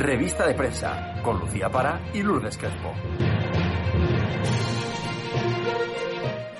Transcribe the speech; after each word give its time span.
Revista 0.00 0.46
de 0.46 0.54
prensa, 0.54 1.20
con 1.22 1.38
Lucía 1.38 1.68
Para 1.68 2.00
y 2.14 2.22
Lourdes 2.22 2.56
Crespo. 2.56 2.94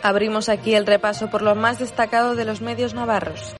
Abrimos 0.02 0.50
aquí 0.50 0.74
el 0.74 0.86
repaso 0.86 1.30
por 1.30 1.40
lo 1.40 1.54
más 1.54 1.78
destacado 1.78 2.34
de 2.34 2.44
los 2.44 2.60
medios 2.60 2.92
navarros. 2.92 3.56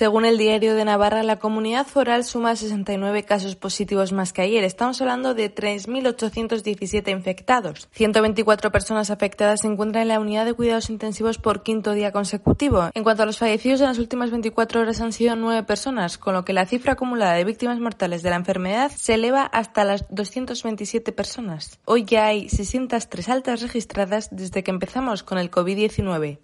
Según 0.00 0.24
el 0.24 0.38
diario 0.38 0.74
de 0.74 0.86
Navarra, 0.86 1.22
la 1.22 1.38
comunidad 1.38 1.86
foral 1.86 2.24
suma 2.24 2.56
69 2.56 3.22
casos 3.24 3.54
positivos 3.54 4.12
más 4.12 4.32
que 4.32 4.40
ayer. 4.40 4.64
Estamos 4.64 4.98
hablando 5.02 5.34
de 5.34 5.54
3.817 5.54 7.10
infectados. 7.10 7.86
124 7.92 8.72
personas 8.72 9.10
afectadas 9.10 9.60
se 9.60 9.66
encuentran 9.66 10.00
en 10.00 10.08
la 10.08 10.18
unidad 10.18 10.46
de 10.46 10.54
cuidados 10.54 10.88
intensivos 10.88 11.36
por 11.36 11.62
quinto 11.62 11.92
día 11.92 12.12
consecutivo. 12.12 12.88
En 12.94 13.04
cuanto 13.04 13.24
a 13.24 13.26
los 13.26 13.36
fallecidos, 13.36 13.82
en 13.82 13.88
las 13.88 13.98
últimas 13.98 14.30
24 14.30 14.80
horas 14.80 15.02
han 15.02 15.12
sido 15.12 15.36
9 15.36 15.64
personas, 15.64 16.16
con 16.16 16.32
lo 16.32 16.46
que 16.46 16.54
la 16.54 16.64
cifra 16.64 16.94
acumulada 16.94 17.34
de 17.34 17.44
víctimas 17.44 17.78
mortales 17.78 18.22
de 18.22 18.30
la 18.30 18.36
enfermedad 18.36 18.90
se 18.96 19.16
eleva 19.16 19.42
hasta 19.42 19.84
las 19.84 20.06
227 20.08 21.12
personas. 21.12 21.78
Hoy 21.84 22.06
ya 22.06 22.24
hay 22.24 22.48
603 22.48 23.28
altas 23.28 23.60
registradas 23.60 24.30
desde 24.32 24.62
que 24.62 24.70
empezamos 24.70 25.22
con 25.22 25.36
el 25.36 25.50
COVID-19. 25.50 26.38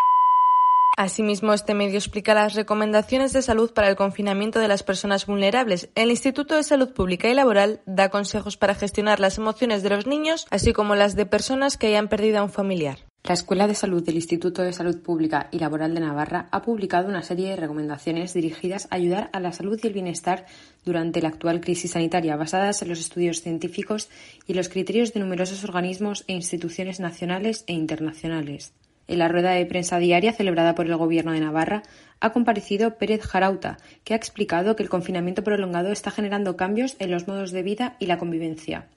Asimismo, 0.96 1.52
este 1.52 1.74
medio 1.74 1.98
explica 1.98 2.32
las 2.32 2.54
recomendaciones 2.54 3.34
de 3.34 3.42
salud 3.42 3.70
para 3.74 3.90
el 3.90 3.96
confinamiento 3.96 4.60
de 4.60 4.68
las 4.68 4.82
personas 4.82 5.26
vulnerables. 5.26 5.90
El 5.94 6.10
Instituto 6.10 6.56
de 6.56 6.62
Salud 6.62 6.94
Pública 6.94 7.28
y 7.28 7.34
Laboral 7.34 7.82
da 7.84 8.08
consejos 8.08 8.56
para 8.56 8.74
gestionar 8.74 9.20
las 9.20 9.36
emociones 9.36 9.82
de 9.82 9.90
los 9.90 10.06
niños, 10.06 10.46
así 10.50 10.72
como 10.72 10.94
las 10.94 11.14
de 11.14 11.26
personas 11.26 11.76
que 11.76 11.88
hayan 11.88 12.08
perdido 12.08 12.38
a 12.38 12.44
un 12.44 12.48
familiar. 12.48 12.96
La 13.24 13.34
Escuela 13.34 13.66
de 13.66 13.74
Salud 13.74 14.02
del 14.02 14.14
Instituto 14.14 14.62
de 14.62 14.72
Salud 14.72 15.02
Pública 15.02 15.48
y 15.52 15.58
Laboral 15.58 15.92
de 15.92 16.00
Navarra 16.00 16.48
ha 16.50 16.62
publicado 16.62 17.08
una 17.08 17.22
serie 17.22 17.50
de 17.50 17.56
recomendaciones 17.56 18.32
dirigidas 18.32 18.88
a 18.90 18.94
ayudar 18.94 19.28
a 19.34 19.40
la 19.40 19.52
salud 19.52 19.78
y 19.82 19.86
el 19.88 19.92
bienestar 19.92 20.46
durante 20.86 21.20
la 21.20 21.28
actual 21.28 21.60
crisis 21.60 21.90
sanitaria, 21.90 22.36
basadas 22.36 22.80
en 22.80 22.88
los 22.88 23.00
estudios 23.00 23.42
científicos 23.42 24.08
y 24.46 24.54
los 24.54 24.70
criterios 24.70 25.12
de 25.12 25.20
numerosos 25.20 25.62
organismos 25.64 26.24
e 26.26 26.32
instituciones 26.32 27.00
nacionales 27.00 27.64
e 27.66 27.74
internacionales. 27.74 28.72
En 29.08 29.18
la 29.18 29.28
rueda 29.28 29.52
de 29.52 29.66
prensa 29.66 29.98
diaria 29.98 30.32
celebrada 30.32 30.74
por 30.74 30.86
el 30.86 30.96
Gobierno 30.96 31.32
de 31.32 31.40
Navarra 31.40 31.82
ha 32.20 32.32
comparecido 32.32 32.98
Pérez 32.98 33.22
Jarauta, 33.22 33.78
que 34.04 34.14
ha 34.14 34.16
explicado 34.16 34.74
que 34.74 34.82
el 34.82 34.88
confinamiento 34.88 35.44
prolongado 35.44 35.92
está 35.92 36.10
generando 36.10 36.56
cambios 36.56 36.96
en 36.98 37.10
los 37.10 37.28
modos 37.28 37.52
de 37.52 37.62
vida 37.62 37.96
y 38.00 38.06
la 38.06 38.18
convivencia. 38.18 38.88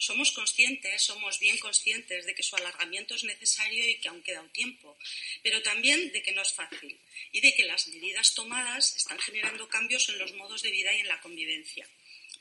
Somos 0.00 0.30
conscientes, 0.30 1.02
somos 1.02 1.40
bien 1.40 1.58
conscientes 1.58 2.24
de 2.24 2.34
que 2.34 2.44
su 2.44 2.54
alargamiento 2.54 3.16
es 3.16 3.24
necesario 3.24 3.88
y 3.88 3.98
que 3.98 4.08
aún 4.08 4.22
queda 4.22 4.42
un 4.42 4.50
tiempo, 4.50 4.96
pero 5.42 5.60
también 5.62 6.12
de 6.12 6.22
que 6.22 6.32
no 6.32 6.42
es 6.42 6.52
fácil 6.52 6.96
y 7.32 7.40
de 7.40 7.52
que 7.54 7.64
las 7.64 7.88
medidas 7.88 8.32
tomadas 8.34 8.94
están 8.96 9.18
generando 9.18 9.68
cambios 9.68 10.08
en 10.08 10.18
los 10.18 10.34
modos 10.34 10.62
de 10.62 10.70
vida 10.70 10.94
y 10.94 11.00
en 11.00 11.08
la 11.08 11.20
convivencia. 11.20 11.88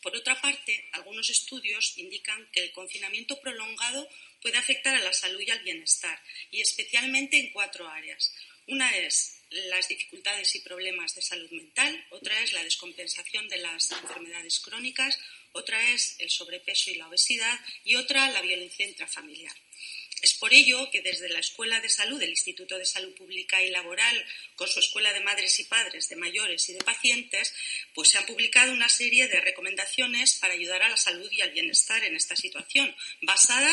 Por 0.03 0.15
otra 0.15 0.39
parte, 0.39 0.87
algunos 0.91 1.31
estudios 1.31 1.97
indican 1.97 2.47
que 2.51 2.63
el 2.63 2.71
confinamiento 2.71 3.39
prolongado 3.41 4.07
puede 4.41 4.57
afectar 4.57 4.95
a 4.95 5.03
la 5.03 5.13
salud 5.13 5.41
y 5.41 5.51
al 5.51 5.63
bienestar, 5.63 6.21
y 6.51 6.61
especialmente 6.61 7.37
en 7.37 7.51
cuatro 7.51 7.87
áreas. 7.87 8.33
Una 8.67 8.95
es 8.97 9.41
las 9.49 9.87
dificultades 9.87 10.53
y 10.55 10.59
problemas 10.59 11.15
de 11.15 11.21
salud 11.21 11.49
mental, 11.51 12.05
otra 12.09 12.41
es 12.41 12.53
la 12.53 12.63
descompensación 12.63 13.47
de 13.47 13.57
las 13.57 13.91
enfermedades 13.91 14.59
crónicas, 14.59 15.17
otra 15.53 15.81
es 15.89 16.15
el 16.19 16.29
sobrepeso 16.29 16.91
y 16.91 16.95
la 16.95 17.07
obesidad 17.07 17.59
y 17.85 17.95
otra 17.95 18.29
la 18.31 18.41
violencia 18.41 18.85
intrafamiliar. 18.85 19.55
Es 20.21 20.33
por 20.33 20.51
ello 20.51 20.89
que 20.91 21.01
desde 21.01 21.29
la 21.29 21.39
Escuela 21.39 21.79
de 21.79 21.89
Salud 21.89 22.19
del 22.19 22.31
Instituto 22.31 22.77
de 22.77 22.85
Salud 22.85 23.13
Pública 23.13 23.61
y 23.61 23.69
Laboral, 23.69 24.25
con 24.55 24.67
su 24.67 24.79
Escuela 24.79 25.13
de 25.13 25.19
Madres 25.19 25.59
y 25.59 25.65
Padres 25.65 26.09
de 26.09 26.15
Mayores 26.15 26.67
y 26.69 26.73
de 26.73 26.83
Pacientes, 26.83 27.53
pues 27.93 28.09
se 28.09 28.17
han 28.17 28.25
publicado 28.25 28.73
una 28.73 28.89
serie 28.89 29.27
de 29.27 29.39
recomendaciones 29.39 30.35
para 30.35 30.53
ayudar 30.53 30.81
a 30.81 30.89
la 30.89 30.97
salud 30.97 31.31
y 31.31 31.41
al 31.41 31.51
bienestar 31.51 32.03
en 32.03 32.15
esta 32.15 32.35
situación, 32.35 32.95
basada 33.21 33.71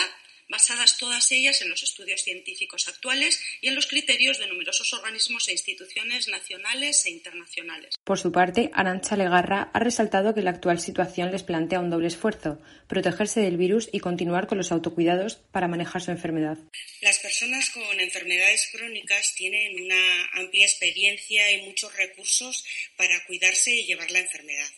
basadas 0.48 0.98
todas 0.98 1.30
ellas 1.32 1.60
en 1.62 1.70
los 1.70 1.82
estudios 1.82 2.22
científicos 2.22 2.88
actuales 2.88 3.40
y 3.60 3.68
en 3.68 3.74
los 3.74 3.86
criterios 3.86 4.38
de 4.38 4.46
numerosos 4.46 4.92
organismos 4.92 5.48
e 5.48 5.52
instituciones 5.52 6.28
nacionales 6.28 7.06
e 7.06 7.10
internacionales. 7.10 7.94
Por 8.04 8.18
su 8.18 8.32
parte, 8.32 8.70
Arancha 8.74 9.16
Legarra 9.16 9.70
ha 9.72 9.78
resaltado 9.78 10.34
que 10.34 10.42
la 10.42 10.50
actual 10.50 10.80
situación 10.80 11.32
les 11.32 11.42
plantea 11.42 11.80
un 11.80 11.90
doble 11.90 12.08
esfuerzo, 12.08 12.60
protegerse 12.88 13.40
del 13.40 13.56
virus 13.56 13.88
y 13.92 14.00
continuar 14.00 14.46
con 14.46 14.58
los 14.58 14.72
autocuidados 14.72 15.36
para 15.36 15.68
manejar 15.68 16.02
su 16.02 16.10
enfermedad. 16.10 16.58
Las 17.00 17.18
personas 17.18 17.70
con 17.70 18.00
enfermedades 18.00 18.68
crónicas 18.72 19.34
tienen 19.34 19.82
una 19.82 20.24
amplia 20.34 20.66
experiencia 20.66 21.50
y 21.52 21.62
muchos 21.62 21.94
recursos 21.96 22.64
para 22.96 23.24
cuidarse 23.26 23.74
y 23.74 23.84
llevar 23.86 24.10
la 24.10 24.20
enfermedad 24.20 24.68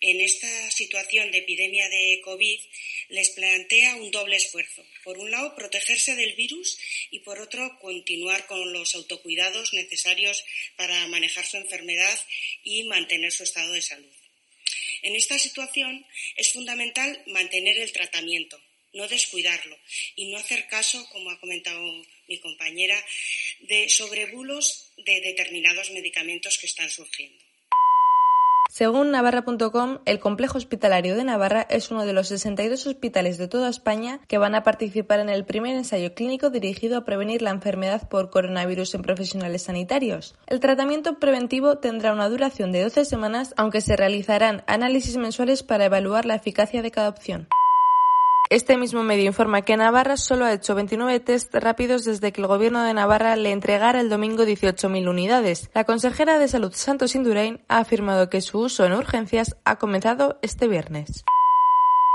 en 0.00 0.20
esta 0.20 0.70
situación 0.70 1.30
de 1.30 1.38
epidemia 1.38 1.88
de 1.88 2.20
COVID 2.24 2.58
les 3.10 3.30
plantea 3.30 3.96
un 3.96 4.10
doble 4.10 4.36
esfuerzo. 4.36 4.84
Por 5.04 5.18
un 5.18 5.30
lado, 5.30 5.54
protegerse 5.54 6.14
del 6.14 6.34
virus 6.34 6.78
y 7.10 7.20
por 7.20 7.40
otro, 7.40 7.78
continuar 7.80 8.46
con 8.46 8.72
los 8.72 8.94
autocuidados 8.94 9.72
necesarios 9.72 10.44
para 10.76 11.06
manejar 11.08 11.46
su 11.46 11.56
enfermedad 11.56 12.18
y 12.62 12.84
mantener 12.84 13.32
su 13.32 13.42
estado 13.42 13.72
de 13.72 13.82
salud. 13.82 14.12
En 15.02 15.16
esta 15.16 15.38
situación 15.38 16.06
es 16.36 16.52
fundamental 16.52 17.22
mantener 17.26 17.78
el 17.78 17.92
tratamiento, 17.92 18.62
no 18.92 19.08
descuidarlo 19.08 19.78
y 20.14 20.30
no 20.30 20.38
hacer 20.38 20.66
caso, 20.66 21.08
como 21.10 21.30
ha 21.30 21.40
comentado 21.40 21.80
mi 22.28 22.38
compañera, 22.38 23.04
de 23.60 23.88
sobrebulos 23.88 24.92
de 24.98 25.20
determinados 25.20 25.90
medicamentos 25.90 26.58
que 26.58 26.66
están 26.66 26.90
surgiendo. 26.90 27.49
Según 28.70 29.10
Navarra.com, 29.10 29.98
el 30.04 30.20
complejo 30.20 30.56
hospitalario 30.56 31.16
de 31.16 31.24
Navarra 31.24 31.66
es 31.68 31.90
uno 31.90 32.06
de 32.06 32.12
los 32.12 32.28
62 32.28 32.86
hospitales 32.86 33.36
de 33.36 33.48
toda 33.48 33.68
España 33.68 34.20
que 34.28 34.38
van 34.38 34.54
a 34.54 34.62
participar 34.62 35.18
en 35.18 35.28
el 35.28 35.44
primer 35.44 35.76
ensayo 35.76 36.14
clínico 36.14 36.50
dirigido 36.50 36.96
a 36.96 37.04
prevenir 37.04 37.42
la 37.42 37.50
enfermedad 37.50 38.08
por 38.08 38.30
coronavirus 38.30 38.94
en 38.94 39.02
profesionales 39.02 39.62
sanitarios. 39.62 40.36
El 40.46 40.60
tratamiento 40.60 41.18
preventivo 41.18 41.78
tendrá 41.78 42.12
una 42.12 42.28
duración 42.28 42.70
de 42.70 42.84
12 42.84 43.06
semanas, 43.06 43.54
aunque 43.56 43.80
se 43.80 43.96
realizarán 43.96 44.62
análisis 44.68 45.16
mensuales 45.16 45.64
para 45.64 45.86
evaluar 45.86 46.24
la 46.24 46.36
eficacia 46.36 46.80
de 46.80 46.92
cada 46.92 47.08
opción. 47.08 47.48
Este 48.50 48.76
mismo 48.76 49.04
medio 49.04 49.26
informa 49.26 49.62
que 49.62 49.76
Navarra 49.76 50.16
solo 50.16 50.44
ha 50.44 50.52
hecho 50.52 50.74
29 50.74 51.20
test 51.20 51.54
rápidos 51.54 52.04
desde 52.04 52.32
que 52.32 52.40
el 52.40 52.48
gobierno 52.48 52.82
de 52.82 52.92
Navarra 52.92 53.36
le 53.36 53.52
entregara 53.52 54.00
el 54.00 54.08
domingo 54.08 54.42
18.000 54.42 55.08
unidades. 55.08 55.70
La 55.72 55.84
consejera 55.84 56.40
de 56.40 56.48
Salud 56.48 56.72
Santos 56.74 57.14
Indurain 57.14 57.60
ha 57.68 57.78
afirmado 57.78 58.28
que 58.28 58.40
su 58.40 58.58
uso 58.58 58.84
en 58.84 58.94
urgencias 58.94 59.56
ha 59.64 59.76
comenzado 59.76 60.40
este 60.42 60.66
viernes. 60.66 61.24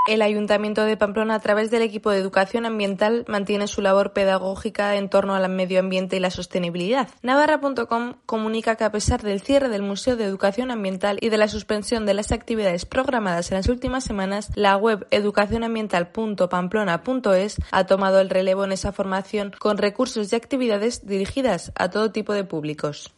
El 0.05 0.21
Ayuntamiento 0.21 0.83
de 0.83 0.97
Pamplona, 0.97 1.33
a 1.33 1.39
través 1.39 1.71
del 1.71 1.81
equipo 1.81 2.11
de 2.11 2.19
educación 2.19 2.67
ambiental, 2.67 3.25
mantiene 3.27 3.65
su 3.65 3.81
labor 3.81 4.13
pedagógica 4.13 4.97
en 4.97 5.09
torno 5.09 5.33
al 5.33 5.49
medio 5.49 5.79
ambiente 5.79 6.15
y 6.15 6.19
la 6.19 6.29
sostenibilidad. 6.29 7.09
Navarra.com 7.23 8.13
comunica 8.27 8.75
que 8.75 8.83
a 8.83 8.91
pesar 8.91 9.23
del 9.23 9.41
cierre 9.41 9.69
del 9.69 9.81
Museo 9.81 10.15
de 10.15 10.25
Educación 10.25 10.69
Ambiental 10.69 11.17
y 11.21 11.29
de 11.29 11.37
la 11.37 11.47
suspensión 11.47 12.05
de 12.05 12.13
las 12.13 12.31
actividades 12.31 12.85
programadas 12.85 13.51
en 13.51 13.57
las 13.57 13.67
últimas 13.67 14.03
semanas, 14.03 14.51
la 14.53 14.77
web 14.77 15.07
educacionambiental.pamplona.es 15.09 17.55
ha 17.71 17.87
tomado 17.87 18.19
el 18.19 18.29
relevo 18.29 18.63
en 18.63 18.73
esa 18.73 18.91
formación 18.91 19.53
con 19.57 19.79
recursos 19.79 20.31
y 20.31 20.35
actividades 20.35 21.07
dirigidas 21.07 21.71
a 21.75 21.89
todo 21.89 22.11
tipo 22.11 22.33
de 22.33 22.43
públicos. 22.43 23.11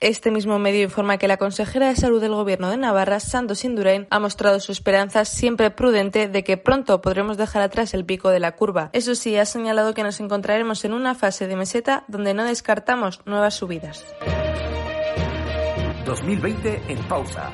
Este 0.00 0.30
mismo 0.30 0.58
medio 0.58 0.82
informa 0.82 1.18
que 1.18 1.28
la 1.28 1.36
consejera 1.36 1.88
de 1.88 1.96
Salud 1.96 2.22
del 2.22 2.32
Gobierno 2.32 2.70
de 2.70 2.78
Navarra, 2.78 3.20
Santos 3.20 3.66
Indurain, 3.66 4.06
ha 4.08 4.18
mostrado 4.18 4.58
su 4.58 4.72
esperanza 4.72 5.26
siempre 5.26 5.70
prudente 5.70 6.26
de 6.26 6.42
que 6.42 6.56
pronto 6.56 7.02
podremos 7.02 7.36
dejar 7.36 7.60
atrás 7.60 7.92
el 7.92 8.06
pico 8.06 8.30
de 8.30 8.40
la 8.40 8.52
curva. 8.52 8.88
Eso 8.94 9.14
sí, 9.14 9.36
ha 9.36 9.44
señalado 9.44 9.92
que 9.92 10.02
nos 10.02 10.18
encontraremos 10.20 10.86
en 10.86 10.94
una 10.94 11.14
fase 11.14 11.46
de 11.46 11.56
meseta 11.56 12.04
donde 12.08 12.32
no 12.32 12.44
descartamos 12.44 13.20
nuevas 13.26 13.54
subidas. 13.54 14.06
2020 16.06 16.82
en 16.88 16.98
pausa. 17.06 17.52